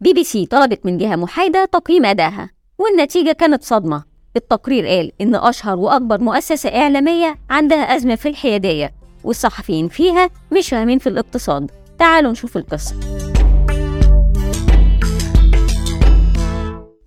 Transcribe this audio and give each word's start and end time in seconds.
بي 0.00 0.12
بي 0.12 0.24
سي 0.24 0.46
طلبت 0.46 0.86
من 0.86 0.98
جهة 0.98 1.16
محايدة 1.16 1.64
تقييم 1.64 2.04
أدائها 2.04 2.50
والنتيجة 2.78 3.32
كانت 3.32 3.62
صدمة. 3.62 4.04
التقرير 4.36 4.86
قال 4.86 5.12
إن 5.20 5.34
أشهر 5.34 5.78
وأكبر 5.78 6.20
مؤسسة 6.20 6.68
إعلامية 6.68 7.38
عندها 7.50 7.96
أزمة 7.96 8.14
في 8.14 8.28
الحيادية 8.28 8.94
والصحفيين 9.24 9.88
فيها 9.88 10.30
مش 10.52 10.68
فاهمين 10.68 10.98
في 10.98 11.08
الاقتصاد. 11.08 11.70
تعالوا 11.98 12.32
نشوف 12.32 12.56
القصة. 12.56 13.13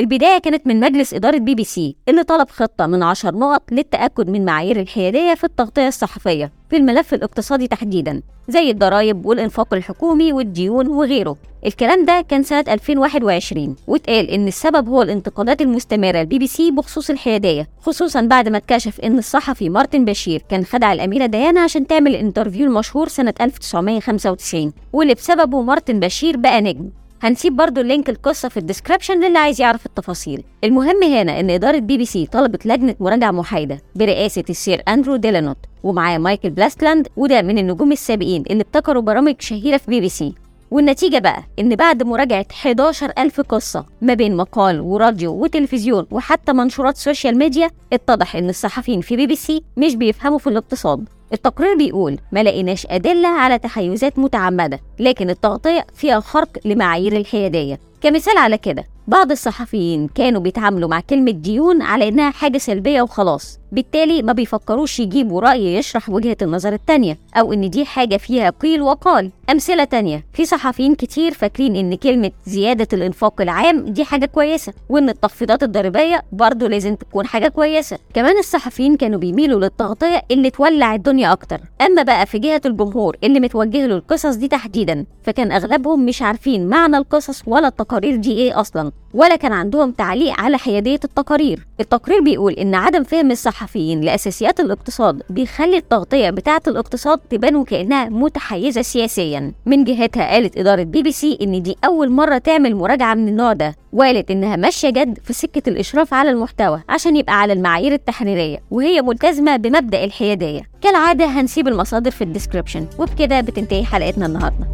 البداية 0.00 0.38
كانت 0.38 0.66
من 0.66 0.80
مجلس 0.80 1.14
إدارة 1.14 1.38
بي 1.38 1.54
بي 1.54 1.64
سي 1.64 1.96
اللي 2.08 2.22
طلب 2.22 2.50
خطة 2.50 2.86
من 2.86 3.02
عشر 3.02 3.34
نقط 3.34 3.62
للتأكد 3.72 4.30
من 4.30 4.44
معايير 4.44 4.80
الحيادية 4.80 5.34
في 5.34 5.44
التغطية 5.44 5.88
الصحفية 5.88 6.52
في 6.70 6.76
الملف 6.76 7.14
الاقتصادي 7.14 7.68
تحديدا 7.68 8.22
زي 8.48 8.70
الضرائب 8.70 9.26
والإنفاق 9.26 9.74
الحكومي 9.74 10.32
والديون 10.32 10.86
وغيره. 10.86 11.36
الكلام 11.66 12.04
ده 12.04 12.20
كان 12.28 12.42
سنة 12.42 12.64
2021 12.68 13.76
واتقال 13.86 14.30
إن 14.30 14.48
السبب 14.48 14.88
هو 14.88 15.02
الانتقادات 15.02 15.60
المستمرة 15.62 16.22
لبي 16.22 16.38
بي 16.38 16.46
سي 16.46 16.70
بخصوص 16.70 17.10
الحيادية 17.10 17.68
خصوصا 17.80 18.20
بعد 18.20 18.48
ما 18.48 18.56
اتكشف 18.56 19.00
إن 19.00 19.18
الصحفي 19.18 19.68
مارتن 19.68 20.04
بشير 20.04 20.42
كان 20.48 20.64
خدع 20.64 20.92
الأميرة 20.92 21.26
ديانا 21.26 21.60
عشان 21.60 21.86
تعمل 21.86 22.10
ال 22.10 22.16
interview 22.16 22.66
المشهور 22.66 23.08
سنة 23.08 23.34
1995 23.40 24.72
واللي 24.92 25.14
بسببه 25.14 25.62
مارتن 25.62 26.00
بشير 26.00 26.36
بقى 26.36 26.60
نجم. 26.60 26.90
هنسيب 27.22 27.56
برضو 27.56 27.80
ال 27.80 27.86
link 27.86 28.10
القصة 28.10 28.48
في 28.48 28.56
ال 28.56 28.61
description 28.61 29.20
للي 29.24 29.38
عايز 29.38 29.60
يعرف 29.60 29.86
التفاصيل. 29.86 30.44
المهم 30.64 31.02
هنا 31.02 31.40
إن 31.40 31.50
إدارة 31.50 31.78
بي 31.78 31.96
بي 31.98 32.04
سي 32.04 32.26
طلبت 32.26 32.66
لجنة 32.66 32.94
مراجعة 33.00 33.30
محايدة 33.30 33.78
برئاسة 33.94 34.44
السير 34.50 34.82
أندرو 34.88 35.16
ديلنوت 35.16 35.56
ومعاه 35.82 36.18
مايكل 36.18 36.50
بلاستلاند 36.50 37.08
وده 37.16 37.42
من 37.42 37.58
النجوم 37.58 37.92
السابقين 37.92 38.42
اللي 38.50 38.62
ابتكروا 38.62 39.02
برامج 39.02 39.34
شهيرة 39.40 39.76
في 39.76 39.90
بي 39.90 40.00
بي 40.00 40.08
سي. 40.08 40.34
والنتيجة 40.70 41.18
بقى 41.18 41.42
إن 41.58 41.74
بعد 41.76 42.02
مراجعة 42.02 42.46
11 42.52 43.12
ألف 43.18 43.40
قصة 43.40 43.84
ما 44.02 44.14
بين 44.14 44.36
مقال 44.36 44.80
وراديو 44.80 45.32
وتلفزيون 45.32 46.06
وحتى 46.10 46.52
منشورات 46.52 46.96
social 46.96 47.38
media 47.38 47.70
اتضح 47.92 48.36
إن 48.36 48.48
الصحفيين 48.48 49.00
في 49.00 49.16
بي 49.16 49.26
بي 49.26 49.36
سي 49.36 49.62
مش 49.76 49.94
بيفهموا 49.94 50.38
في 50.38 50.46
الاقتصاد. 50.46 51.08
التقرير 51.32 51.76
بيقول 51.76 52.18
ما 52.32 52.42
لقيناش 52.42 52.86
أدلة 52.90 53.28
على 53.28 53.58
تحيزات 53.58 54.18
متعمدة 54.18 54.80
لكن 54.98 55.30
التغطية 55.30 55.86
فيها 55.94 56.20
خرق 56.20 56.48
لمعايير 56.64 57.16
الحيادية. 57.16 57.80
كمثال 58.00 58.38
على 58.38 58.58
كده 58.58 58.84
بعض 59.08 59.30
الصحفيين 59.30 60.08
كانوا 60.08 60.40
بيتعاملوا 60.40 60.88
مع 60.88 61.00
كلمة 61.00 61.30
ديون 61.30 61.82
على 61.82 62.08
إنها 62.08 62.30
حاجة 62.30 62.58
سلبية 62.58 63.02
وخلاص 63.02 63.58
بالتالي 63.72 64.22
ما 64.22 64.32
بيفكروش 64.32 65.00
يجيبوا 65.00 65.40
رأي 65.40 65.74
يشرح 65.74 66.08
وجهة 66.10 66.36
النظر 66.42 66.72
التانية 66.72 67.18
أو 67.36 67.52
إن 67.52 67.70
دي 67.70 67.84
حاجة 67.84 68.16
فيها 68.16 68.50
قيل 68.50 68.82
وقال. 68.82 69.30
أمثلة 69.50 69.84
تانية 69.84 70.24
في 70.32 70.44
صحفيين 70.44 70.94
كتير 70.94 71.32
فاكرين 71.34 71.76
إن 71.76 71.94
كلمة 71.94 72.30
زيادة 72.46 72.88
الإنفاق 72.92 73.40
العام 73.40 73.84
دي 73.84 74.04
حاجة 74.04 74.26
كويسة 74.26 74.72
وإن 74.88 75.08
التخفيضات 75.08 75.62
الضريبية 75.62 76.22
برضه 76.32 76.68
لازم 76.68 76.94
تكون 76.94 77.26
حاجة 77.26 77.48
كويسة. 77.48 77.98
كمان 78.14 78.38
الصحفيين 78.38 78.96
كانوا 78.96 79.18
بيميلوا 79.18 79.60
للتغطية 79.60 80.22
اللي 80.30 80.50
تولع 80.50 80.94
الدنيا 80.94 81.15
أكتر. 81.24 81.60
أما 81.80 82.02
بقى 82.02 82.26
في 82.26 82.38
جهة 82.38 82.60
الجمهور 82.66 83.16
اللي 83.24 83.40
متوجه 83.40 83.86
له 83.86 83.94
القصص 83.96 84.34
دي 84.34 84.48
تحديدا 84.48 85.06
فكان 85.22 85.52
أغلبهم 85.52 86.06
مش 86.06 86.22
عارفين 86.22 86.68
معنى 86.68 86.96
القصص 86.96 87.42
ولا 87.46 87.68
التقارير 87.68 88.16
دي 88.16 88.32
إيه 88.32 88.60
أصلا 88.60 88.92
ولا 89.14 89.36
كان 89.36 89.52
عندهم 89.52 89.90
تعليق 89.90 90.40
على 90.40 90.58
حيادية 90.58 91.00
التقارير. 91.04 91.66
التقرير 91.80 92.20
بيقول 92.20 92.52
إن 92.52 92.74
عدم 92.74 93.02
فهم 93.02 93.30
الصحفيين 93.30 94.00
لأساسيات 94.00 94.60
الاقتصاد 94.60 95.22
بيخلي 95.30 95.76
التغطية 95.76 96.30
بتاعة 96.30 96.62
الاقتصاد 96.68 97.18
تبان 97.18 97.56
وكأنها 97.56 98.08
متحيزة 98.08 98.82
سياسيا. 98.82 99.52
من 99.66 99.84
جهتها 99.84 100.30
قالت 100.30 100.58
إدارة 100.58 100.82
بي 100.82 101.02
بي 101.02 101.12
سي 101.12 101.38
إن 101.42 101.62
دي 101.62 101.76
أول 101.84 102.10
مرة 102.10 102.38
تعمل 102.38 102.76
مراجعة 102.76 103.14
من 103.14 103.28
النوع 103.28 103.52
ده 103.52 103.74
وقالت 103.92 104.30
إنها 104.30 104.56
ماشية 104.56 104.90
جد 104.90 105.18
في 105.24 105.32
سكة 105.32 105.68
الإشراف 105.68 106.14
على 106.14 106.30
المحتوى 106.30 106.82
عشان 106.88 107.16
يبقى 107.16 107.40
على 107.40 107.52
المعايير 107.52 107.92
التحريرية 107.92 108.58
وهي 108.70 109.02
ملتزمة 109.02 109.56
بمبدأ 109.56 110.04
الحيادية. 110.04 110.60
كالعادة 110.82 111.24
هنسيب 111.24 111.68
المصادر 111.68 112.10
في 112.10 112.24
ال 112.24 112.29
description 112.29 112.86
وبكده 112.98 113.40
بتنتهي 113.40 113.84
حلقتنا 113.84 114.26
النهارده. 114.26 114.66